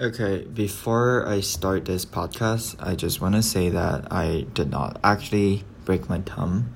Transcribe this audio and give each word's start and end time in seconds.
Okay, 0.00 0.46
before 0.46 1.28
I 1.28 1.40
start 1.40 1.84
this 1.84 2.06
podcast, 2.06 2.74
I 2.80 2.94
just 2.94 3.20
want 3.20 3.34
to 3.34 3.42
say 3.42 3.68
that 3.68 4.10
I 4.10 4.46
did 4.54 4.70
not 4.70 4.98
actually 5.04 5.64
break 5.84 6.08
my 6.08 6.20
thumb. 6.20 6.72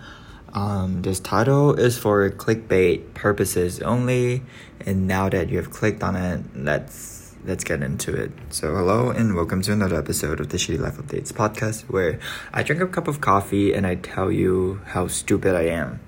Um, 0.53 1.01
this 1.01 1.21
title 1.21 1.73
is 1.73 1.97
for 1.97 2.29
clickbait 2.29 3.15
purposes 3.15 3.81
only, 3.81 4.43
and 4.85 5.07
now 5.07 5.31
that 5.31 5.49
you 5.49 5.57
have 5.57 5.71
clicked 5.71 6.03
on 6.03 6.17
it, 6.17 6.45
let's 6.55 7.35
let's 7.47 7.65
get 7.65 7.83
into 7.83 8.15
it. 8.15 8.31
So, 8.51 8.75
hello 8.77 9.09
and 9.09 9.35
welcome 9.35 9.63
to 9.63 9.73
another 9.73 9.97
episode 9.97 10.39
of 10.39 10.51
the 10.51 10.59
Shitty 10.59 10.79
Life 10.79 10.99
Updates 10.99 11.33
podcast, 11.33 11.89
where 11.89 12.21
I 12.53 12.63
drink 12.63 12.83
a 12.83 12.87
cup 12.87 13.09
of 13.09 13.23
coffee 13.23 13.73
and 13.73 13.87
I 13.87 13.95
tell 13.95 14.31
you 14.31 14.83
how 14.85 15.07
stupid 15.09 15.55
I 15.55 15.69
am. 15.69 16.01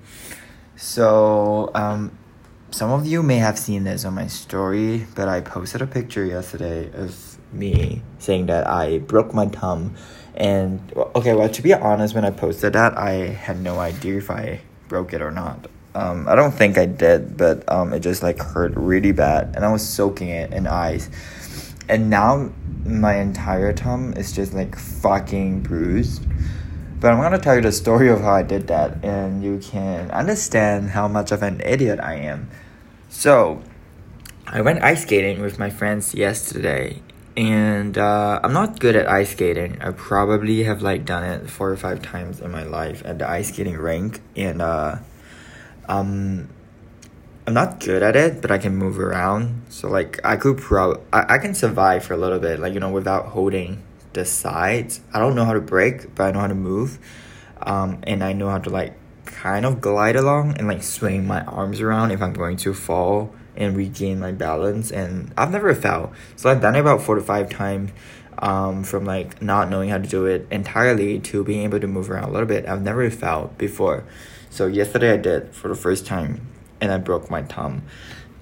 So, 0.75 1.71
um, 1.73 2.15
some 2.71 2.91
of 2.91 3.07
you 3.07 3.23
may 3.23 3.37
have 3.37 3.57
seen 3.57 3.83
this 3.85 4.05
on 4.05 4.15
my 4.15 4.27
story, 4.27 5.07
but 5.15 5.27
I 5.27 5.41
posted 5.41 5.81
a 5.81 5.87
picture 5.87 6.25
yesterday 6.25 6.91
of 6.93 7.37
me 7.53 8.01
saying 8.19 8.47
that 8.47 8.67
I 8.67 8.99
broke 8.99 9.33
my 9.33 9.47
thumb. 9.47 9.95
And 10.35 10.93
okay, 11.15 11.33
well, 11.33 11.49
to 11.49 11.61
be 11.61 11.73
honest, 11.73 12.13
when 12.13 12.25
I 12.25 12.31
posted 12.31 12.73
that, 12.73 12.97
I 12.97 13.11
had 13.11 13.61
no 13.61 13.79
idea 13.79 14.17
if 14.17 14.29
I 14.29 14.61
broke 14.87 15.13
it 15.13 15.21
or 15.21 15.31
not. 15.31 15.67
Um, 15.95 16.27
I 16.27 16.35
don't 16.35 16.51
think 16.51 16.77
I 16.77 16.85
did, 16.85 17.37
but 17.37 17.63
um, 17.71 17.93
it 17.93 18.01
just 18.01 18.21
like 18.21 18.39
hurt 18.39 18.73
really 18.75 19.11
bad, 19.11 19.55
and 19.55 19.65
I 19.65 19.71
was 19.71 19.87
soaking 19.87 20.29
it 20.29 20.53
in 20.53 20.67
ice. 20.67 21.09
And 21.89 22.09
now 22.09 22.51
my 22.85 23.15
entire 23.15 23.73
thumb 23.73 24.13
is 24.13 24.31
just 24.31 24.53
like 24.53 24.77
fucking 24.77 25.61
bruised. 25.61 26.23
But 26.99 27.13
I'm 27.13 27.21
gonna 27.21 27.37
tell 27.37 27.55
you 27.55 27.61
the 27.61 27.71
story 27.71 28.09
of 28.09 28.21
how 28.21 28.33
I 28.33 28.41
did 28.41 28.67
that, 28.67 29.03
and 29.03 29.43
you 29.43 29.59
can 29.59 30.09
understand 30.09 30.91
how 30.91 31.07
much 31.07 31.31
of 31.31 31.43
an 31.43 31.61
idiot 31.61 31.99
I 32.01 32.15
am. 32.15 32.49
So, 33.07 33.61
I 34.47 34.61
went 34.61 34.81
ice 34.81 35.03
skating 35.03 35.41
with 35.41 35.59
my 35.59 35.69
friends 35.69 36.15
yesterday, 36.15 37.03
and 37.35 37.99
uh, 37.99 38.39
I'm 38.43 38.51
not 38.51 38.79
good 38.79 38.95
at 38.95 39.07
ice 39.07 39.33
skating. 39.33 39.77
I 39.79 39.91
probably 39.91 40.63
have 40.63 40.81
like 40.81 41.05
done 41.05 41.23
it 41.23 41.49
four 41.51 41.69
or 41.69 41.77
five 41.77 42.01
times 42.01 42.41
in 42.41 42.49
my 42.49 42.63
life 42.63 43.03
at 43.05 43.19
the 43.19 43.29
ice 43.29 43.49
skating 43.49 43.77
rink, 43.77 44.21
and 44.35 44.59
uh, 44.59 44.95
um, 45.87 46.49
I'm 47.45 47.53
not 47.53 47.79
good 47.79 48.01
at 48.01 48.15
it, 48.15 48.41
but 48.41 48.49
I 48.49 48.57
can 48.57 48.75
move 48.75 48.99
around. 48.99 49.61
So 49.69 49.87
like 49.87 50.19
I 50.23 50.35
could 50.35 50.57
pro, 50.57 50.99
I, 51.13 51.35
I 51.35 51.37
can 51.37 51.53
survive 51.53 52.03
for 52.03 52.15
a 52.15 52.17
little 52.17 52.39
bit, 52.39 52.59
like 52.59 52.73
you 52.73 52.79
know, 52.79 52.89
without 52.89 53.27
holding 53.27 53.83
the 54.17 54.25
sides. 54.25 55.01
I 55.13 55.19
don't 55.19 55.35
know 55.35 55.45
how 55.45 55.53
to 55.53 55.61
brake, 55.61 56.15
but 56.15 56.23
I 56.23 56.31
know 56.31 56.39
how 56.39 56.47
to 56.47 56.55
move. 56.55 56.99
Um, 57.61 57.99
and 58.03 58.23
I 58.23 58.33
know 58.33 58.49
how 58.49 58.59
to 58.59 58.69
like 58.69 58.93
kind 59.25 59.65
of 59.65 59.79
glide 59.79 60.15
along 60.15 60.57
and 60.57 60.67
like 60.67 60.83
swing 60.83 61.25
my 61.25 61.43
arms 61.45 61.79
around 61.81 62.11
if 62.11 62.21
I'm 62.21 62.33
going 62.33 62.57
to 62.57 62.73
fall 62.73 63.33
and 63.55 63.75
regain 63.75 64.19
my 64.19 64.31
balance. 64.31 64.91
And 64.91 65.33
I've 65.37 65.51
never 65.51 65.73
fell. 65.73 66.13
So 66.35 66.49
I've 66.49 66.61
done 66.61 66.75
it 66.75 66.79
about 66.79 67.01
four 67.01 67.15
to 67.15 67.21
five 67.21 67.49
times. 67.49 67.91
Um, 68.39 68.83
from 68.83 69.03
like 69.03 69.41
not 69.41 69.67
knowing 69.67 69.89
how 69.89 69.97
to 69.97 70.07
do 70.07 70.27
it 70.27 70.45
entirely 70.51 71.19
to 71.21 71.43
being 71.43 71.63
able 71.63 71.79
to 71.79 71.87
move 71.87 72.11
around 72.11 72.25
a 72.25 72.31
little 72.31 72.45
bit. 72.45 72.67
I've 72.67 72.83
never 72.83 73.09
fell 73.09 73.51
before. 73.57 74.03
So 74.51 74.67
yesterday 74.67 75.13
I 75.13 75.17
did 75.17 75.55
for 75.55 75.69
the 75.69 75.75
first 75.75 76.05
time 76.05 76.45
and 76.79 76.91
I 76.91 76.99
broke 76.99 77.31
my 77.31 77.41
thumb. 77.41 77.81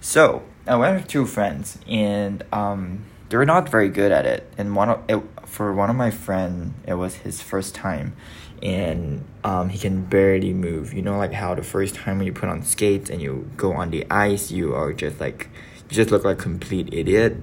So 0.02 0.44
I 0.68 0.76
went 0.76 0.98
with 0.98 1.08
two 1.08 1.26
friends 1.26 1.80
and 1.88 2.44
um, 2.52 3.06
they 3.36 3.38
were 3.38 3.46
not 3.46 3.68
very 3.68 3.90
good 3.90 4.14
at 4.14 4.26
it. 4.26 4.50
And 4.58 4.78
one 4.78 4.88
of 4.88 5.04
it, 5.10 5.22
for 5.46 5.74
one 5.74 5.90
of 5.90 5.98
my 5.98 6.10
friend, 6.10 6.74
it 6.88 6.94
was 6.94 7.16
his 7.16 7.42
first 7.42 7.76
time, 7.76 8.16
and 8.64 9.26
um, 9.44 9.68
he 9.68 9.78
can 9.78 10.06
barely 10.06 10.54
move. 10.54 10.94
You 10.94 11.02
know, 11.02 11.18
like 11.18 11.34
how 11.34 11.54
the 11.54 11.62
first 11.62 11.96
time 11.96 12.20
when 12.20 12.28
you 12.28 12.32
put 12.32 12.48
on 12.48 12.64
skates 12.64 13.10
and 13.10 13.22
you 13.22 13.52
go 13.58 13.74
on 13.74 13.90
the 13.90 14.10
ice, 14.10 14.52
you 14.52 14.74
are 14.74 14.94
just 14.94 15.20
like 15.20 15.50
you 15.90 15.98
just 15.98 16.12
look 16.12 16.24
like 16.24 16.40
a 16.40 16.42
complete 16.42 16.94
idiot. 16.94 17.36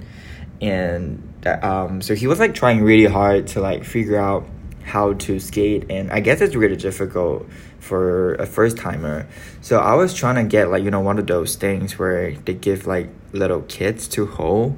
And 0.63 1.47
um, 1.63 2.01
so 2.01 2.15
he 2.15 2.27
was 2.27 2.39
like 2.39 2.55
trying 2.55 2.83
really 2.83 3.13
hard 3.13 3.49
to 3.49 3.61
like 3.61 3.85
figure 3.85 4.19
out 4.19 4.47
how 4.85 5.13
to 5.13 5.39
skate 5.39 5.89
and 5.91 6.11
i 6.11 6.19
guess 6.19 6.41
it's 6.41 6.57
really 6.57 6.75
difficult 6.75 7.49
for 7.79 8.35
a 8.35 8.45
first 8.45 8.77
timer 8.77 9.29
so 9.61 9.79
i 9.79 9.95
was 9.95 10.13
trying 10.13 10.35
to 10.35 10.43
get 10.43 10.73
like 10.73 10.83
you 10.83 10.91
know 10.91 10.99
one 10.99 11.21
of 11.21 11.27
those 11.29 11.55
things 11.55 12.01
where 12.01 12.33
they 12.33 12.53
give 12.53 12.85
like 12.85 13.09
little 13.33 13.63
kids 13.63 14.09
to 14.09 14.27
hold 14.27 14.77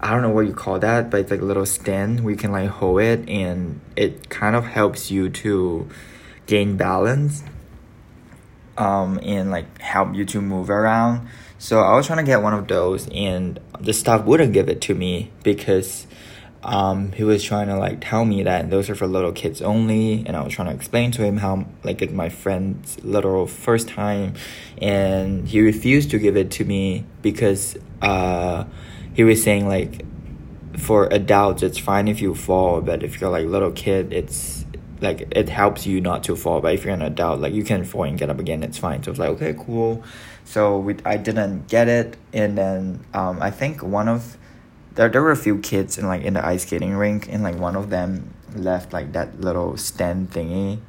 I 0.00 0.10
don't 0.10 0.22
know 0.22 0.30
what 0.30 0.46
you 0.46 0.52
call 0.52 0.78
that, 0.80 1.10
but 1.10 1.20
it's 1.20 1.30
like 1.30 1.40
a 1.40 1.44
little 1.44 1.66
stand 1.66 2.20
where 2.20 2.32
you 2.32 2.36
can 2.36 2.52
like 2.52 2.68
hold 2.68 3.00
it 3.00 3.28
and 3.28 3.80
it 3.96 4.28
kind 4.28 4.54
of 4.54 4.66
helps 4.66 5.10
you 5.10 5.30
to 5.30 5.88
gain 6.46 6.76
balance 6.76 7.42
um 8.78 9.18
and 9.22 9.50
like 9.50 9.80
help 9.80 10.14
you 10.14 10.24
to 10.26 10.40
move 10.40 10.70
around. 10.70 11.28
So 11.58 11.80
I 11.80 11.96
was 11.96 12.06
trying 12.06 12.18
to 12.18 12.24
get 12.24 12.42
one 12.42 12.52
of 12.52 12.68
those 12.68 13.08
and 13.08 13.58
the 13.80 13.92
staff 13.92 14.24
wouldn't 14.24 14.52
give 14.52 14.68
it 14.68 14.80
to 14.82 14.94
me 14.94 15.32
because 15.42 16.06
um 16.62 17.12
he 17.12 17.24
was 17.24 17.42
trying 17.42 17.68
to 17.68 17.78
like 17.78 18.00
tell 18.00 18.24
me 18.24 18.42
that 18.42 18.70
those 18.70 18.90
are 18.90 18.94
for 18.94 19.06
little 19.06 19.32
kids 19.32 19.62
only 19.62 20.24
and 20.26 20.36
I 20.36 20.42
was 20.42 20.52
trying 20.52 20.68
to 20.68 20.74
explain 20.74 21.10
to 21.12 21.24
him 21.24 21.38
how 21.38 21.66
like 21.84 22.02
it's 22.02 22.12
my 22.12 22.28
friend's 22.28 23.02
little 23.02 23.46
first 23.46 23.88
time 23.88 24.34
and 24.80 25.48
he 25.48 25.60
refused 25.60 26.10
to 26.10 26.18
give 26.18 26.36
it 26.36 26.50
to 26.52 26.64
me 26.64 27.06
because 27.22 27.76
uh 28.02 28.64
he 29.16 29.24
was 29.24 29.42
saying 29.42 29.66
like 29.66 30.04
for 30.78 31.06
adults 31.06 31.62
it's 31.62 31.78
fine 31.78 32.06
if 32.06 32.20
you 32.20 32.34
fall 32.34 32.82
but 32.82 33.02
if 33.02 33.18
you're 33.18 33.30
like 33.30 33.46
little 33.46 33.72
kid 33.72 34.12
it's 34.12 34.66
like 35.00 35.28
it 35.30 35.48
helps 35.48 35.86
you 35.86 36.00
not 36.00 36.24
to 36.24 36.36
fall. 36.36 36.60
But 36.60 36.74
if 36.74 36.84
you're 36.84 36.94
an 36.94 37.02
adult 37.02 37.40
like 37.40 37.52
you 37.52 37.64
can 37.64 37.84
fall 37.84 38.04
and 38.04 38.18
get 38.18 38.30
up 38.30 38.38
again 38.38 38.62
it's 38.62 38.78
fine. 38.78 39.02
So 39.02 39.10
it's 39.10 39.20
like 39.20 39.30
okay 39.30 39.54
cool. 39.58 40.02
So 40.44 40.78
we 40.78 40.96
i 41.04 41.16
didn't 41.16 41.68
get 41.68 41.88
it. 41.88 42.16
And 42.32 42.56
then 42.56 43.04
um 43.14 43.40
i 43.42 43.50
think 43.50 43.82
one 43.82 44.08
of 44.08 44.36
there, 44.94 45.08
there 45.08 45.22
were 45.22 45.32
a 45.32 45.36
few 45.36 45.58
kids 45.58 45.98
in 45.98 46.06
like 46.06 46.22
in 46.22 46.34
the 46.34 46.44
ice 46.44 46.62
skating 46.62 46.94
rink 46.94 47.28
and 47.30 47.42
like 47.42 47.56
one 47.56 47.76
of 47.76 47.90
them 47.90 48.34
left 48.54 48.92
like 48.92 49.12
that 49.12 49.40
little 49.40 49.76
stand 49.76 50.30
thingy 50.30 50.80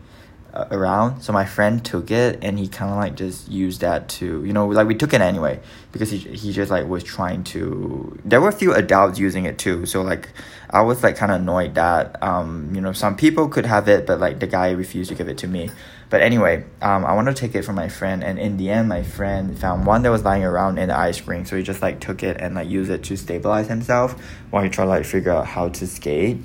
uh, 0.54 0.66
around. 0.72 1.22
So 1.22 1.34
my 1.34 1.46
friend 1.46 1.84
took 1.84 2.10
it 2.10 2.40
and 2.42 2.58
he 2.58 2.70
kind 2.70 2.92
of 2.92 2.98
like 2.98 3.16
just 3.16 3.50
used 3.50 3.82
that 3.82 4.08
to, 4.10 4.44
you 4.46 4.54
know, 4.54 4.68
like 4.68 4.88
we 4.88 4.96
took 4.96 5.14
it 5.14 5.20
anyway 5.20 5.60
because 5.98 6.12
he, 6.12 6.20
he 6.20 6.52
just 6.52 6.70
like 6.70 6.88
was 6.88 7.04
trying 7.04 7.44
to. 7.46 8.20
There 8.24 8.40
were 8.40 8.50
a 8.50 8.54
few 8.54 8.74
adults 8.74 9.20
using 9.20 9.46
it 9.46 9.58
too. 9.58 9.86
So 9.86 10.02
like 10.02 10.30
I 10.70 10.82
was 10.82 11.02
like 11.04 11.16
kind 11.16 11.32
of 11.32 11.42
annoyed 11.42 11.76
that, 11.76 12.22
um, 12.22 12.72
you 12.76 12.82
know, 12.82 12.92
some 12.92 13.16
people 13.16 13.48
could 13.48 13.66
have 13.66 13.88
it, 13.88 14.06
but 14.06 14.20
like 14.20 14.40
the 14.40 14.48
guy 14.48 14.72
refused 14.72 15.10
to 15.10 15.16
give 15.16 15.30
it 15.30 15.38
to 15.40 15.48
me. 15.48 15.70
But 16.10 16.22
anyway, 16.22 16.64
um, 16.82 17.06
I 17.06 17.14
wanted 17.14 17.36
to 17.36 17.42
take 17.42 17.54
it 17.54 17.64
from 17.64 17.76
my 17.76 17.90
friend, 17.90 18.24
and 18.24 18.40
in 18.40 18.56
the 18.56 18.70
end, 18.70 18.88
my 18.88 19.04
friend 19.04 19.58
found 19.60 19.86
one 19.86 20.04
that 20.04 20.10
was 20.10 20.24
lying 20.24 20.44
around 20.44 20.78
in 20.78 20.88
the 20.88 20.98
ice 20.98 21.28
rink, 21.28 21.48
so 21.48 21.58
he 21.58 21.64
just 21.64 21.82
like 21.82 22.00
took 22.00 22.24
it 22.24 22.38
and 22.40 22.56
like 22.56 22.70
used 22.70 22.90
it 22.90 23.04
to 23.04 23.18
stabilize 23.18 23.68
himself 23.68 24.14
while 24.50 24.64
he 24.64 24.70
tried 24.70 24.86
to 24.86 24.90
like 24.90 25.06
figure 25.06 25.32
out 25.32 25.46
how 25.46 25.68
to 25.68 25.86
skate. 25.86 26.38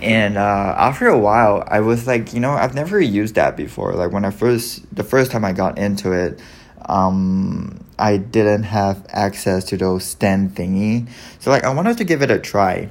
And 0.00 0.38
uh, 0.38 0.74
after 0.78 1.08
a 1.08 1.18
while, 1.18 1.62
I 1.66 1.80
was 1.80 2.06
like, 2.06 2.32
you 2.32 2.40
know, 2.40 2.52
I've 2.52 2.74
never 2.74 3.00
used 3.00 3.34
that 3.34 3.56
before. 3.56 3.92
Like 3.92 4.12
when 4.12 4.24
I 4.24 4.30
first, 4.30 4.82
the 4.94 5.04
first 5.04 5.30
time 5.30 5.44
I 5.44 5.52
got 5.52 5.78
into 5.78 6.12
it, 6.12 6.40
um, 6.88 7.84
I 7.98 8.16
didn't 8.16 8.64
have 8.64 9.04
access 9.08 9.64
to 9.64 9.76
those 9.76 10.04
stand 10.04 10.54
thingy, 10.54 11.08
so 11.38 11.50
like 11.50 11.64
I 11.64 11.72
wanted 11.72 11.98
to 11.98 12.04
give 12.04 12.22
it 12.22 12.30
a 12.30 12.38
try. 12.38 12.90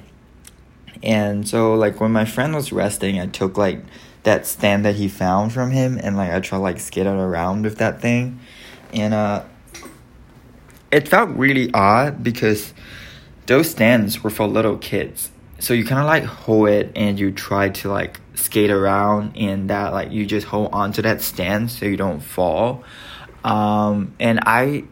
And 1.03 1.47
so 1.47 1.73
like 1.73 1.99
when 1.99 2.11
my 2.11 2.25
friend 2.25 2.53
was 2.53 2.71
resting, 2.71 3.19
I 3.19 3.27
took 3.27 3.57
like 3.57 3.83
that 4.23 4.45
stand 4.45 4.85
that 4.85 4.95
he 4.95 5.07
found 5.07 5.51
from 5.51 5.71
him 5.71 5.99
and 6.01 6.15
like 6.15 6.31
I 6.31 6.39
tried 6.39 6.59
like 6.59 6.79
skidding 6.79 7.13
around 7.13 7.63
with 7.63 7.77
that 7.77 8.01
thing. 8.01 8.39
And 8.93 9.13
uh 9.13 9.43
it 10.91 11.07
felt 11.07 11.29
really 11.31 11.73
odd 11.73 12.23
because 12.23 12.73
those 13.47 13.69
stands 13.69 14.23
were 14.23 14.29
for 14.29 14.45
little 14.47 14.77
kids. 14.77 15.31
So 15.59 15.73
you 15.73 15.85
kind 15.85 16.01
of 16.01 16.05
like 16.05 16.25
hold 16.25 16.69
it 16.69 16.91
and 16.95 17.19
you 17.19 17.31
try 17.31 17.69
to 17.69 17.89
like 17.89 18.19
skate 18.35 18.71
around 18.71 19.37
and 19.37 19.69
that 19.69 19.93
like 19.93 20.11
you 20.11 20.25
just 20.25 20.47
hold 20.47 20.73
onto 20.73 21.01
that 21.03 21.21
stand 21.21 21.71
so 21.71 21.85
you 21.85 21.97
don't 21.97 22.19
fall. 22.19 22.83
Um 23.43 24.13
and 24.19 24.39
I 24.45 24.83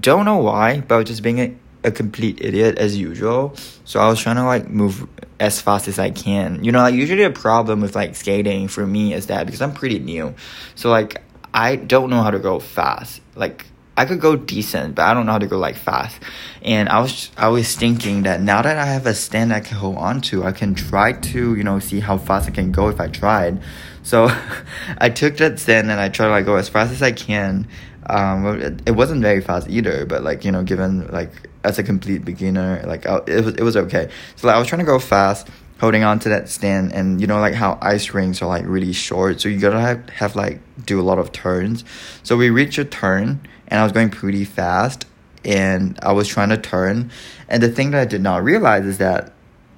don't 0.00 0.24
know 0.24 0.38
why, 0.38 0.80
but 0.80 1.04
just 1.04 1.22
being 1.22 1.38
a, 1.38 1.54
a 1.84 1.90
complete 1.90 2.40
idiot 2.40 2.78
as 2.78 2.96
usual. 2.96 3.54
So 3.84 4.00
I 4.00 4.08
was 4.08 4.20
trying 4.20 4.36
to 4.36 4.44
like 4.44 4.68
move 4.68 5.06
as 5.40 5.60
fast 5.60 5.88
as 5.88 5.98
I 5.98 6.10
can. 6.10 6.64
You 6.64 6.72
know, 6.72 6.80
like 6.80 6.94
usually 6.94 7.22
a 7.22 7.30
problem 7.30 7.80
with 7.80 7.94
like 7.94 8.16
skating 8.16 8.68
for 8.68 8.86
me 8.86 9.14
is 9.14 9.26
that 9.26 9.46
because 9.46 9.62
I'm 9.62 9.72
pretty 9.72 9.98
new. 9.98 10.34
So 10.74 10.90
like 10.90 11.22
I 11.54 11.76
don't 11.76 12.10
know 12.10 12.22
how 12.22 12.30
to 12.30 12.38
go 12.38 12.58
fast. 12.58 13.20
Like 13.34 13.66
I 13.96 14.04
could 14.04 14.20
go 14.20 14.36
decent, 14.36 14.94
but 14.94 15.02
I 15.06 15.14
don't 15.14 15.26
know 15.26 15.32
how 15.32 15.38
to 15.38 15.46
go 15.48 15.58
like 15.58 15.76
fast. 15.76 16.20
And 16.62 16.88
I 16.88 17.00
was 17.00 17.30
I 17.36 17.48
was 17.48 17.74
thinking 17.74 18.22
that 18.22 18.40
now 18.40 18.62
that 18.62 18.76
I 18.76 18.86
have 18.86 19.06
a 19.06 19.14
stand 19.14 19.52
I 19.52 19.60
can 19.60 19.76
hold 19.76 19.96
on 19.96 20.20
to, 20.22 20.44
I 20.44 20.52
can 20.52 20.74
try 20.74 21.12
to, 21.12 21.54
you 21.56 21.64
know, 21.64 21.78
see 21.78 22.00
how 22.00 22.16
fast 22.16 22.48
I 22.48 22.52
can 22.52 22.70
go 22.70 22.88
if 22.88 23.00
I 23.00 23.08
tried. 23.08 23.60
So 24.02 24.30
I 24.98 25.08
took 25.08 25.36
that 25.38 25.58
stand 25.58 25.90
and 25.90 26.00
I 26.00 26.08
tried 26.08 26.26
to 26.26 26.32
like 26.32 26.44
go 26.44 26.56
as 26.56 26.68
fast 26.68 26.92
as 26.92 27.02
I 27.02 27.12
can. 27.12 27.66
Um, 28.08 28.80
it, 28.86 28.92
wasn't 28.92 29.20
very 29.20 29.40
fast 29.42 29.68
either, 29.68 30.06
but 30.06 30.22
like, 30.22 30.44
you 30.44 30.50
know, 30.50 30.62
given 30.62 31.06
like 31.08 31.30
as 31.64 31.78
a 31.78 31.82
complete 31.82 32.24
beginner, 32.24 32.82
like 32.86 33.04
it 33.04 33.44
was 33.44 33.54
it 33.54 33.62
was 33.62 33.76
okay. 33.76 34.08
So 34.36 34.46
like, 34.46 34.56
I 34.56 34.58
was 34.58 34.66
trying 34.66 34.80
to 34.80 34.86
go 34.86 34.98
fast, 34.98 35.48
holding 35.80 36.04
on 36.04 36.18
to 36.20 36.30
that 36.30 36.48
stand, 36.48 36.92
and 36.94 37.20
you 37.20 37.26
know 37.26 37.38
like 37.38 37.54
how 37.54 37.78
ice 37.82 38.14
rinks 38.14 38.40
are 38.40 38.48
like 38.48 38.64
really 38.66 38.92
short, 38.92 39.40
so 39.40 39.48
you 39.48 39.58
gotta 39.58 39.80
have, 39.80 40.08
have 40.10 40.36
like 40.36 40.60
do 40.86 40.98
a 40.98 41.02
lot 41.02 41.18
of 41.18 41.32
turns. 41.32 41.84
So 42.22 42.36
we 42.36 42.48
reached 42.48 42.78
a 42.78 42.84
turn, 42.84 43.46
and 43.68 43.80
I 43.80 43.82
was 43.82 43.92
going 43.92 44.08
pretty 44.08 44.44
fast, 44.44 45.04
and 45.44 45.98
I 46.02 46.12
was 46.12 46.28
trying 46.28 46.48
to 46.48 46.58
turn, 46.58 47.10
and 47.48 47.62
the 47.62 47.68
thing 47.68 47.90
that 47.90 48.00
I 48.00 48.06
did 48.06 48.22
not 48.22 48.42
realize 48.42 48.86
is 48.86 48.98
that 48.98 49.32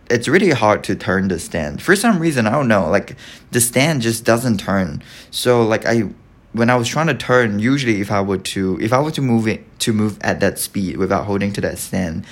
it's 0.08 0.28
really 0.28 0.50
hard 0.50 0.82
to 0.84 0.96
turn 0.96 1.28
the 1.28 1.38
stand 1.38 1.80
for 1.80 1.94
some 1.94 2.18
reason 2.18 2.44
i 2.44 2.50
don't 2.50 2.66
know 2.66 2.90
like 2.90 3.16
the 3.52 3.60
stand 3.60 4.02
just 4.02 4.24
doesn't 4.24 4.58
turn 4.58 5.00
so 5.30 5.62
like 5.62 5.86
i 5.86 6.02
when 6.52 6.70
i 6.70 6.76
was 6.76 6.88
trying 6.88 7.06
to 7.06 7.14
turn 7.14 7.58
usually 7.58 8.00
if 8.00 8.10
i 8.10 8.20
were 8.20 8.38
to 8.38 8.78
if 8.80 8.92
i 8.92 9.00
were 9.00 9.10
to 9.10 9.22
move 9.22 9.46
it 9.46 9.64
to 9.78 9.92
move 9.92 10.18
at 10.20 10.40
that 10.40 10.58
speed 10.58 10.96
without 10.96 11.24
holding 11.24 11.52
to 11.52 11.60
that 11.60 11.78
stand 11.78 12.24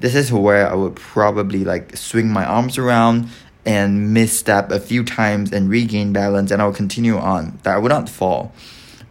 this 0.00 0.14
is 0.14 0.32
where 0.32 0.70
i 0.70 0.74
would 0.74 0.96
probably 0.96 1.64
like 1.64 1.96
swing 1.96 2.28
my 2.28 2.44
arms 2.44 2.78
around 2.78 3.28
and 3.64 4.14
misstep 4.14 4.70
a 4.70 4.78
few 4.78 5.02
times 5.02 5.52
and 5.52 5.68
regain 5.68 6.12
balance 6.12 6.50
and 6.50 6.62
i'll 6.62 6.72
continue 6.72 7.16
on 7.16 7.58
that 7.62 7.74
i 7.74 7.78
would 7.78 7.90
not 7.90 8.08
fall 8.08 8.52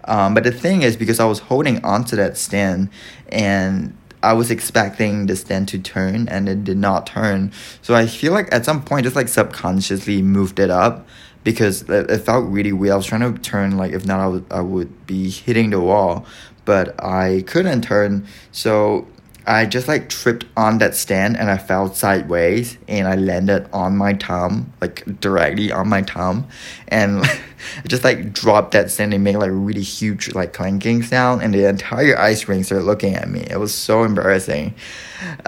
um, 0.07 0.35
but 0.35 0.43
the 0.43 0.51
thing 0.51 0.83
is 0.83 0.95
because 0.95 1.19
i 1.19 1.25
was 1.25 1.39
holding 1.39 1.83
onto 1.83 2.15
that 2.15 2.37
stand 2.37 2.89
and 3.29 3.95
I 4.25 4.33
was 4.33 4.49
expecting 4.49 5.27
the 5.27 5.35
stand 5.35 5.67
to 5.67 5.77
turn 5.77 6.27
and 6.29 6.49
it 6.49 6.63
did 6.63 6.77
not 6.77 7.05
turn. 7.05 7.51
So 7.83 7.93
I 7.93 8.07
feel 8.07 8.33
like 8.33 8.51
at 8.51 8.65
some 8.65 8.83
point 8.83 9.03
just 9.03 9.15
like 9.15 9.27
subconsciously 9.27 10.23
moved 10.23 10.57
it 10.57 10.71
up 10.71 11.07
because 11.45 11.83
it, 11.83 12.19
felt 12.25 12.50
really 12.50 12.74
weird. 12.74 12.92
I 12.92 12.97
was 12.97 13.06
trying 13.06 13.33
to 13.33 13.39
turn 13.39 13.77
like 13.77 13.94
if 13.94 14.06
not 14.06 14.19
I 14.19 14.27
would 14.27 14.45
I 14.51 14.59
would 14.59 15.07
be 15.07 15.30
hitting 15.30 15.69
the 15.69 15.80
wall, 15.80 16.25
but 16.65 17.01
I 17.01 17.45
couldn't 17.47 17.83
turn. 17.83 18.27
So 18.51 19.07
I 19.47 19.68
just 19.68 19.88
like 19.88 20.09
tripped 20.09 20.45
on 20.57 20.80
that 20.80 20.95
stand 20.95 21.38
and 21.38 21.51
I 21.51 21.57
fell 21.57 21.94
sideways 21.94 22.80
and 22.88 23.07
I 23.07 23.15
landed 23.15 23.69
on 23.71 23.95
my 23.95 24.13
thumb, 24.13 24.74
like 24.81 25.03
directly 25.19 25.71
on 25.71 25.88
my 25.88 26.01
thumb. 26.01 26.47
And 26.88 27.24
I 27.25 27.88
just 27.88 28.03
like 28.03 28.33
dropped 28.33 28.71
that 28.71 28.89
stand 28.89 29.13
and 29.13 29.24
made 29.24 29.36
like 29.36 29.50
a 29.50 29.53
really 29.53 29.83
huge 29.83 30.33
like 30.33 30.53
clanking 30.53 31.03
sound 31.03 31.44
and 31.44 31.53
the 31.53 31.68
entire 31.68 32.18
ice 32.18 32.47
rink 32.47 32.65
started 32.65 32.86
looking 32.86 33.13
at 33.13 33.30
me. 33.30 33.42
It 33.42 33.59
was 33.59 33.74
so 33.74 34.03
embarrassing. 34.03 34.74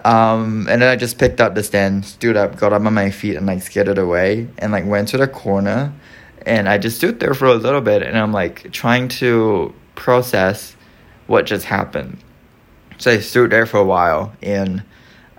Um, 0.05 0.67
and 0.69 0.81
then 0.81 0.89
I 0.89 0.95
just 0.95 1.17
picked 1.17 1.41
up 1.41 1.55
the 1.55 1.63
stand, 1.63 2.05
stood 2.05 2.37
up, 2.37 2.55
got 2.57 2.73
up 2.73 2.85
on 2.85 2.93
my 2.93 3.09
feet 3.09 3.35
and 3.35 3.47
like 3.47 3.63
skated 3.63 3.97
away 3.97 4.47
and 4.59 4.71
like 4.71 4.85
went 4.85 5.07
to 5.09 5.17
the 5.17 5.27
corner 5.27 5.91
and 6.45 6.69
I 6.69 6.77
just 6.77 6.97
stood 6.97 7.19
there 7.19 7.33
for 7.33 7.45
a 7.45 7.55
little 7.55 7.81
bit 7.81 8.03
and 8.03 8.15
I'm 8.17 8.31
like 8.31 8.71
trying 8.71 9.07
to 9.07 9.73
process 9.95 10.75
what 11.25 11.47
just 11.47 11.65
happened 11.65 12.19
so 12.97 13.11
I 13.11 13.19
stood 13.19 13.51
there 13.51 13.65
for 13.65 13.77
a 13.77 13.85
while 13.85 14.33
and 14.41 14.83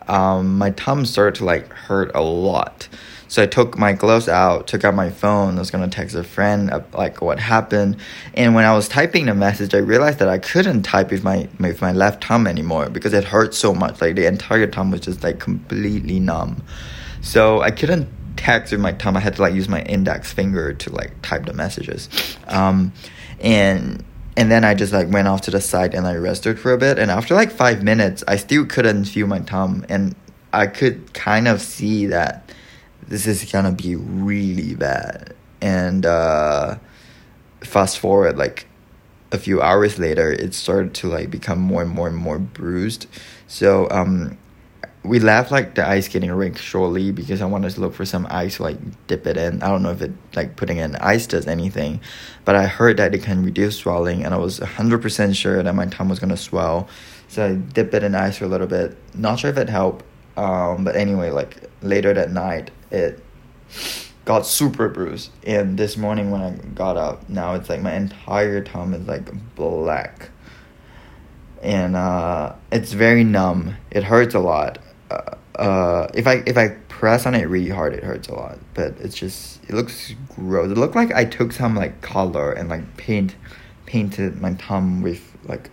um, 0.06 0.58
my 0.58 0.70
thumb 0.70 1.04
started 1.04 1.36
to 1.36 1.44
like 1.44 1.72
hurt 1.72 2.10
a 2.14 2.22
lot. 2.22 2.88
So 3.30 3.42
I 3.42 3.46
took 3.46 3.76
my 3.76 3.92
gloves 3.92 4.26
out, 4.26 4.66
took 4.66 4.84
out 4.84 4.94
my 4.94 5.10
phone, 5.10 5.56
I 5.56 5.58
was 5.58 5.70
gonna 5.70 5.88
text 5.88 6.16
a 6.16 6.24
friend 6.24 6.70
uh, 6.70 6.80
like 6.94 7.20
what 7.20 7.38
happened. 7.38 7.98
And 8.32 8.54
when 8.54 8.64
I 8.64 8.74
was 8.74 8.88
typing 8.88 9.26
the 9.26 9.34
message, 9.34 9.74
I 9.74 9.78
realized 9.78 10.18
that 10.20 10.28
I 10.28 10.38
couldn't 10.38 10.82
type 10.82 11.10
with 11.10 11.24
my 11.24 11.48
with 11.60 11.82
my 11.82 11.92
left 11.92 12.24
thumb 12.24 12.46
anymore 12.46 12.88
because 12.88 13.12
it 13.12 13.24
hurt 13.24 13.54
so 13.54 13.74
much. 13.74 14.00
Like 14.00 14.16
the 14.16 14.26
entire 14.26 14.70
thumb 14.70 14.90
was 14.90 15.02
just 15.02 15.22
like 15.22 15.40
completely 15.40 16.20
numb. 16.20 16.62
So 17.20 17.60
I 17.60 17.70
couldn't 17.70 18.08
text 18.38 18.72
with 18.72 18.80
my 18.80 18.92
thumb. 18.92 19.16
I 19.16 19.20
had 19.20 19.36
to 19.36 19.42
like 19.42 19.52
use 19.52 19.68
my 19.68 19.82
index 19.82 20.32
finger 20.32 20.72
to 20.72 20.92
like 20.92 21.12
type 21.20 21.44
the 21.44 21.52
messages. 21.52 22.08
Um, 22.46 22.94
and 23.40 24.02
and 24.38 24.52
then 24.52 24.64
I 24.64 24.72
just 24.72 24.92
like 24.92 25.10
went 25.10 25.26
off 25.26 25.40
to 25.42 25.50
the 25.50 25.60
side 25.60 25.94
and 25.94 26.06
I 26.06 26.14
rested 26.14 26.60
for 26.60 26.72
a 26.72 26.78
bit. 26.78 26.96
And 26.96 27.10
after 27.10 27.34
like 27.34 27.50
five 27.50 27.82
minutes, 27.82 28.22
I 28.28 28.36
still 28.36 28.64
couldn't 28.64 29.06
feel 29.06 29.26
my 29.26 29.40
thumb, 29.40 29.84
and 29.88 30.14
I 30.52 30.68
could 30.68 31.12
kind 31.12 31.48
of 31.48 31.60
see 31.60 32.06
that 32.06 32.48
this 33.08 33.26
is 33.26 33.50
gonna 33.50 33.72
be 33.72 33.96
really 33.96 34.76
bad. 34.76 35.34
And 35.60 36.06
uh, 36.06 36.76
fast 37.62 37.98
forward 37.98 38.38
like 38.38 38.66
a 39.32 39.38
few 39.38 39.60
hours 39.60 39.98
later, 39.98 40.30
it 40.30 40.54
started 40.54 40.94
to 40.94 41.08
like 41.08 41.32
become 41.32 41.58
more 41.58 41.82
and 41.82 41.90
more 41.90 42.06
and 42.06 42.16
more 42.16 42.38
bruised. 42.38 43.08
So 43.48 43.88
um, 43.90 44.38
we 45.04 45.20
left 45.20 45.50
like 45.50 45.74
the 45.74 45.86
ice 45.86 46.06
skating 46.06 46.30
rink 46.32 46.58
shortly 46.58 47.12
because 47.12 47.40
I 47.40 47.46
wanted 47.46 47.70
to 47.70 47.80
look 47.80 47.94
for 47.94 48.04
some 48.04 48.26
ice 48.30 48.56
to 48.56 48.64
like 48.64 49.06
dip 49.06 49.26
it 49.26 49.36
in. 49.36 49.62
I 49.62 49.68
don't 49.68 49.82
know 49.82 49.90
if 49.90 50.02
it 50.02 50.12
like 50.34 50.56
putting 50.56 50.78
in 50.78 50.96
ice 50.96 51.26
does 51.26 51.46
anything, 51.46 52.00
but 52.44 52.56
I 52.56 52.66
heard 52.66 52.96
that 52.96 53.14
it 53.14 53.22
can 53.22 53.44
reduce 53.44 53.78
swelling, 53.78 54.24
and 54.24 54.34
I 54.34 54.38
was 54.38 54.58
hundred 54.58 55.02
percent 55.02 55.36
sure 55.36 55.62
that 55.62 55.74
my 55.74 55.86
tongue 55.86 56.08
was 56.08 56.18
gonna 56.18 56.36
swell. 56.36 56.88
So 57.28 57.46
I 57.46 57.54
dipped 57.54 57.94
it 57.94 58.02
in 58.02 58.14
ice 58.14 58.38
for 58.38 58.44
a 58.44 58.48
little 58.48 58.66
bit. 58.66 58.96
Not 59.14 59.38
sure 59.38 59.50
if 59.50 59.56
it 59.56 59.68
helped, 59.68 60.04
um, 60.36 60.84
but 60.84 60.96
anyway, 60.96 61.30
like 61.30 61.70
later 61.82 62.12
that 62.14 62.32
night, 62.32 62.70
it 62.90 63.22
got 64.24 64.46
super 64.46 64.88
bruised. 64.88 65.30
And 65.46 65.78
this 65.78 65.96
morning 65.96 66.30
when 66.30 66.42
I 66.42 66.50
got 66.74 66.96
up, 66.96 67.28
now 67.28 67.54
it's 67.54 67.68
like 67.68 67.80
my 67.80 67.94
entire 67.94 68.62
tongue 68.62 68.94
is 68.94 69.06
like 69.06 69.30
black 69.54 70.30
and 71.62 71.96
uh, 71.96 72.54
it's 72.70 72.92
very 72.92 73.24
numb. 73.24 73.76
It 73.90 74.04
hurts 74.04 74.34
a 74.34 74.38
lot 74.38 74.78
uh, 75.58 76.08
if 76.14 76.26
I 76.26 76.42
if 76.46 76.56
I 76.56 76.68
press 76.88 77.26
on 77.26 77.34
it 77.34 77.48
really 77.48 77.68
hard, 77.68 77.92
it 77.92 78.04
hurts 78.04 78.28
a 78.28 78.34
lot. 78.34 78.58
But 78.74 78.94
it's 78.98 79.16
just 79.16 79.62
it 79.64 79.74
looks 79.74 80.14
gross. 80.34 80.70
It 80.70 80.78
looked 80.78 80.94
like 80.94 81.12
I 81.12 81.24
took 81.24 81.52
some 81.52 81.74
like 81.74 82.00
color 82.00 82.52
and 82.52 82.68
like 82.68 82.96
paint 82.96 83.34
painted 83.86 84.40
my 84.40 84.54
thumb 84.54 85.02
with 85.02 85.36
like 85.44 85.70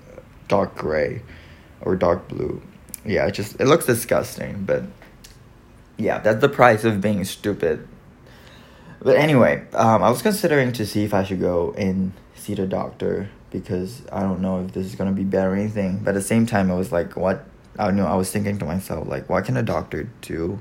dark 0.48 0.76
gray 0.76 1.22
or 1.82 1.96
dark 1.96 2.28
blue. 2.28 2.62
Yeah, 3.06 3.28
it 3.28 3.32
just 3.32 3.60
it 3.60 3.66
looks 3.66 3.86
disgusting. 3.86 4.64
But 4.66 4.84
yeah, 5.98 6.20
that's 6.20 6.42
the 6.42 6.50
price 6.50 6.84
of 6.84 7.00
being 7.00 7.24
stupid. 7.24 7.88
But 9.02 9.18
anyway, 9.18 9.68
um, 9.74 10.02
I 10.02 10.10
was 10.10 10.24
considering 10.24 10.72
to 10.74 10.86
see 10.86 11.04
if 11.04 11.14
I 11.14 11.24
should 11.24 11.40
go 11.40 11.74
and 11.78 12.12
see 12.34 12.56
the 12.56 12.66
doctor 12.66 13.30
because 13.52 14.02
I 14.12 14.22
don't 14.22 14.42
know 14.42 14.66
if 14.66 14.72
this 14.72 14.88
is 14.88 14.96
gonna 14.96 15.12
be 15.12 15.24
bad 15.24 15.46
or 15.46 15.54
anything. 15.54 16.00
But 16.00 16.10
at 16.10 16.16
the 16.16 16.22
same 16.22 16.48
time, 16.48 16.72
I 16.72 16.74
was 16.74 16.92
like, 16.92 17.16
what 17.16 17.46
I 17.77 17.92
know 17.92 18.06
I 18.06 18.16
was 18.16 18.31
thinking 18.31 18.57
to 18.60 18.66
myself 18.66 19.07
like 19.07 19.30
what 19.30 19.45
can 19.45 19.57
a 19.57 19.63
doctor 19.63 20.10
do? 20.22 20.60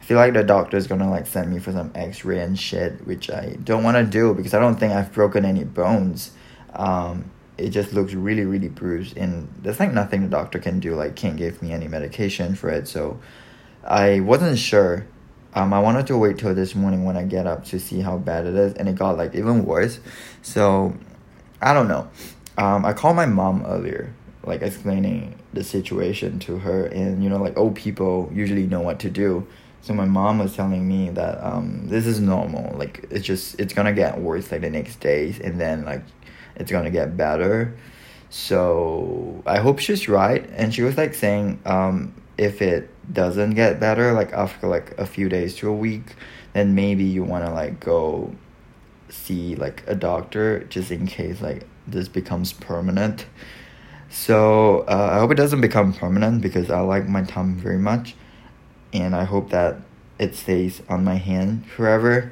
I 0.00 0.04
feel 0.04 0.16
like 0.16 0.32
the 0.34 0.42
doctor 0.42 0.76
is 0.76 0.86
gonna 0.86 1.10
like 1.10 1.26
send 1.26 1.50
me 1.50 1.60
for 1.60 1.72
some 1.72 1.92
X-ray 1.94 2.40
and 2.40 2.58
shit, 2.58 3.06
which 3.06 3.30
I 3.30 3.56
don't 3.62 3.84
want 3.84 3.96
to 3.96 4.04
do 4.04 4.34
because 4.34 4.52
I 4.52 4.58
don't 4.58 4.78
think 4.78 4.92
I've 4.92 5.12
broken 5.12 5.44
any 5.44 5.64
bones. 5.64 6.32
Um, 6.74 7.30
it 7.56 7.70
just 7.70 7.92
looks 7.92 8.12
really 8.14 8.44
really 8.44 8.68
bruised, 8.68 9.16
and 9.16 9.48
there's 9.62 9.78
like 9.78 9.92
nothing 9.92 10.22
the 10.22 10.28
doctor 10.28 10.58
can 10.58 10.80
do. 10.80 10.96
Like 10.96 11.14
can't 11.14 11.36
give 11.36 11.62
me 11.62 11.72
any 11.72 11.86
medication 11.86 12.56
for 12.56 12.68
it, 12.70 12.88
so 12.88 13.20
I 13.84 14.20
wasn't 14.20 14.58
sure. 14.58 15.06
Um, 15.54 15.72
I 15.72 15.80
wanted 15.80 16.06
to 16.06 16.16
wait 16.16 16.38
till 16.38 16.54
this 16.54 16.74
morning 16.74 17.04
when 17.04 17.16
I 17.16 17.24
get 17.24 17.46
up 17.46 17.66
to 17.66 17.78
see 17.78 18.00
how 18.00 18.16
bad 18.16 18.46
it 18.46 18.54
is, 18.54 18.74
and 18.74 18.88
it 18.88 18.96
got 18.96 19.16
like 19.16 19.34
even 19.34 19.64
worse. 19.64 20.00
So 20.40 20.96
I 21.60 21.74
don't 21.74 21.88
know. 21.88 22.10
Um, 22.58 22.84
I 22.84 22.92
called 22.92 23.16
my 23.16 23.26
mom 23.26 23.64
earlier 23.66 24.14
like 24.44 24.62
explaining 24.62 25.34
the 25.52 25.64
situation 25.64 26.38
to 26.40 26.58
her. 26.58 26.86
And 26.86 27.22
you 27.22 27.30
know 27.30 27.38
like 27.38 27.56
old 27.56 27.74
people 27.74 28.30
usually 28.32 28.66
know 28.66 28.80
what 28.80 28.98
to 29.00 29.10
do. 29.10 29.46
So 29.82 29.94
my 29.94 30.04
mom 30.04 30.38
was 30.38 30.54
telling 30.54 30.86
me 30.86 31.10
that 31.10 31.42
um, 31.42 31.88
this 31.88 32.06
is 32.06 32.20
normal. 32.20 32.76
Like 32.76 33.06
it's 33.10 33.26
just 33.26 33.58
it's 33.60 33.74
gonna 33.74 33.92
get 33.92 34.20
worse 34.20 34.50
like 34.52 34.60
the 34.60 34.70
next 34.70 35.00
days. 35.00 35.38
And 35.40 35.60
then 35.60 35.84
like 35.84 36.02
it's 36.56 36.70
gonna 36.70 36.90
get 36.90 37.16
better. 37.16 37.76
So 38.30 39.42
i 39.44 39.58
hope 39.58 39.78
she's 39.78 40.08
right. 40.08 40.48
And 40.54 40.74
she 40.74 40.82
was 40.82 40.96
like 40.96 41.14
saying 41.14 41.60
um, 41.66 42.14
if 42.38 42.62
it 42.62 42.88
doesn't 43.12 43.54
get 43.54 43.80
better 43.80 44.12
like 44.12 44.32
after 44.32 44.68
like 44.68 44.96
a 44.98 45.06
few 45.06 45.28
days 45.28 45.56
to 45.56 45.68
a 45.68 45.72
week 45.72 46.14
then 46.52 46.74
maybe 46.74 47.04
you 47.04 47.22
want 47.22 47.44
to 47.44 47.50
like 47.50 47.80
go 47.80 48.34
see 49.08 49.54
like 49.56 49.82
a 49.86 49.94
doctor 49.94 50.64
just 50.64 50.90
in 50.90 51.06
case 51.06 51.40
like 51.40 51.66
this 51.86 52.08
becomes 52.08 52.52
permanent 52.52 53.26
so 54.12 54.80
uh, 54.80 55.08
I 55.12 55.18
hope 55.20 55.30
it 55.32 55.36
doesn't 55.36 55.62
become 55.62 55.94
permanent 55.94 56.42
because 56.42 56.70
I 56.70 56.80
like 56.80 57.08
my 57.08 57.24
thumb 57.24 57.56
very 57.56 57.78
much, 57.78 58.14
and 58.92 59.16
I 59.16 59.24
hope 59.24 59.48
that 59.50 59.78
it 60.18 60.34
stays 60.34 60.82
on 60.86 61.02
my 61.02 61.14
hand 61.14 61.66
forever. 61.66 62.30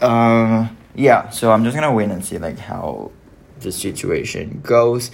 Um, 0.00 0.74
yeah, 0.94 1.28
so 1.28 1.52
I'm 1.52 1.64
just 1.64 1.76
gonna 1.76 1.92
wait 1.92 2.08
and 2.08 2.24
see 2.24 2.38
like 2.38 2.58
how 2.58 3.12
the 3.60 3.70
situation 3.70 4.62
goes. 4.64 5.10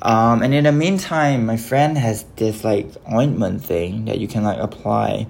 Um, 0.00 0.42
and 0.42 0.54
in 0.54 0.64
the 0.64 0.72
meantime, 0.72 1.44
my 1.44 1.58
friend 1.58 1.98
has 1.98 2.24
this 2.36 2.64
like 2.64 2.88
ointment 3.12 3.62
thing 3.62 4.06
that 4.06 4.18
you 4.18 4.28
can 4.28 4.42
like 4.42 4.58
apply 4.58 5.26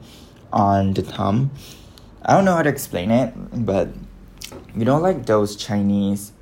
on 0.52 0.94
the 0.94 1.02
thumb. 1.02 1.50
I 2.22 2.34
don't 2.34 2.44
know 2.44 2.54
how 2.54 2.62
to 2.62 2.70
explain 2.70 3.10
it, 3.10 3.34
but 3.52 3.88
you 4.76 4.84
know 4.84 4.98
like 4.98 5.26
those 5.26 5.56
Chinese 5.56 6.32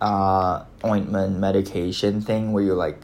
uh 0.00 0.64
ointment 0.84 1.38
medication 1.38 2.20
thing 2.20 2.52
where 2.52 2.64
you 2.64 2.74
like 2.74 2.98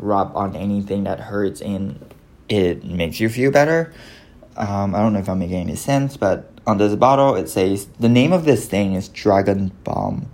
rub 0.00 0.34
on 0.36 0.56
anything 0.56 1.04
that 1.04 1.20
hurts 1.20 1.60
and 1.60 2.14
it 2.48 2.84
makes 2.84 3.20
you 3.20 3.28
feel 3.28 3.50
better. 3.50 3.92
Um, 4.56 4.94
I 4.94 4.98
don't 4.98 5.12
know 5.12 5.20
if 5.20 5.28
I'm 5.28 5.38
making 5.38 5.60
any 5.60 5.76
sense, 5.76 6.16
but 6.16 6.50
on 6.66 6.78
this 6.78 6.94
bottle 6.94 7.36
it 7.36 7.48
says 7.48 7.86
the 7.98 8.08
name 8.08 8.32
of 8.32 8.44
this 8.44 8.66
thing 8.66 8.94
is 8.94 9.08
Dragon 9.08 9.72
Balm, 9.84 10.28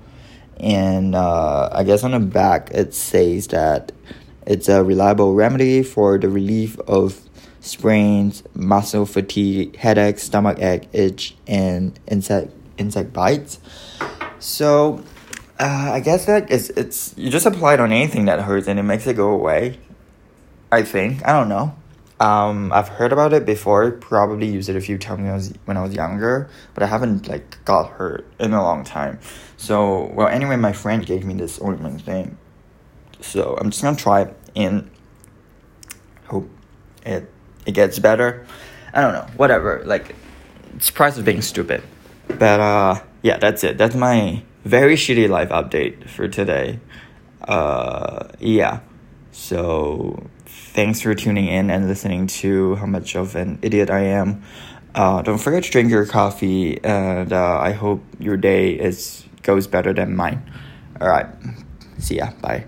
and 0.58 1.14
uh, 1.14 1.68
I 1.72 1.84
guess 1.84 2.02
on 2.02 2.12
the 2.12 2.20
back 2.20 2.70
it 2.72 2.94
says 2.94 3.48
that 3.48 3.92
it's 4.46 4.68
a 4.68 4.82
reliable 4.82 5.34
remedy 5.34 5.82
for 5.82 6.18
the 6.18 6.28
relief 6.28 6.78
of 6.80 7.20
sprains, 7.60 8.42
muscle 8.54 9.04
fatigue, 9.04 9.76
headache, 9.76 10.18
stomach 10.18 10.58
ache, 10.60 10.88
itch, 10.92 11.36
and 11.46 11.98
insect 12.06 12.52
insect 12.78 13.12
bites. 13.12 13.58
So 14.38 15.04
uh, 15.58 15.90
I 15.94 16.00
guess 16.00 16.26
that 16.26 16.50
it's 16.50 16.70
it's 16.70 17.14
you 17.16 17.30
just 17.30 17.46
apply 17.46 17.74
it 17.74 17.80
on 17.80 17.92
anything 17.92 18.26
that 18.26 18.40
hurts 18.40 18.68
and 18.68 18.78
it 18.78 18.82
makes 18.82 19.06
it 19.06 19.14
go 19.14 19.30
away. 19.30 19.78
I 20.70 20.82
think 20.82 21.26
I 21.26 21.32
don't 21.32 21.48
know. 21.48 21.74
Um, 22.18 22.72
I've 22.72 22.88
heard 22.88 23.12
about 23.12 23.32
it 23.34 23.44
before. 23.44 23.90
Probably 23.90 24.46
used 24.46 24.68
it 24.68 24.76
a 24.76 24.80
few 24.80 24.96
times 24.98 25.20
when 25.20 25.30
I 25.30 25.34
was 25.34 25.54
when 25.64 25.76
I 25.76 25.82
was 25.82 25.94
younger, 25.94 26.48
but 26.74 26.82
I 26.82 26.86
haven't 26.86 27.28
like 27.28 27.62
got 27.64 27.90
hurt 27.90 28.26
in 28.38 28.52
a 28.52 28.62
long 28.62 28.84
time. 28.84 29.18
So 29.56 30.10
well, 30.14 30.28
anyway, 30.28 30.56
my 30.56 30.72
friend 30.72 31.04
gave 31.04 31.24
me 31.24 31.34
this 31.34 31.60
ointment 31.60 32.02
thing, 32.02 32.36
so 33.20 33.56
I'm 33.60 33.70
just 33.70 33.82
gonna 33.82 33.96
try 33.96 34.22
it 34.22 34.36
and 34.54 34.90
hope 36.26 36.48
it 37.04 37.30
it 37.66 37.72
gets 37.72 37.98
better. 37.98 38.46
I 38.92 39.00
don't 39.02 39.12
know, 39.12 39.26
whatever. 39.36 39.82
Like, 39.84 40.14
it's 40.74 40.90
price 40.90 41.18
of 41.18 41.24
being 41.26 41.42
stupid, 41.42 41.82
but 42.28 42.60
uh, 42.60 43.02
yeah, 43.22 43.36
that's 43.36 43.62
it. 43.62 43.76
That's 43.76 43.94
my 43.94 44.42
very 44.66 44.96
shitty 44.96 45.28
life 45.28 45.50
update 45.50 46.08
for 46.10 46.28
today. 46.28 46.80
Uh, 47.46 48.28
yeah. 48.40 48.80
So 49.30 50.26
thanks 50.46 51.00
for 51.00 51.14
tuning 51.14 51.46
in 51.46 51.70
and 51.70 51.86
listening 51.86 52.26
to 52.42 52.74
how 52.76 52.86
much 52.86 53.14
of 53.14 53.36
an 53.36 53.58
idiot 53.62 53.90
I 53.90 54.00
am. 54.00 54.42
Uh, 54.94 55.22
don't 55.22 55.38
forget 55.38 55.62
to 55.64 55.70
drink 55.70 55.90
your 55.90 56.06
coffee, 56.06 56.82
and 56.82 57.32
uh, 57.32 57.58
I 57.60 57.72
hope 57.72 58.02
your 58.18 58.38
day 58.38 58.72
is 58.72 59.24
goes 59.42 59.66
better 59.66 59.92
than 59.92 60.16
mine. 60.16 60.42
All 61.00 61.08
right, 61.08 61.26
see 61.98 62.16
ya. 62.16 62.30
Bye. 62.40 62.64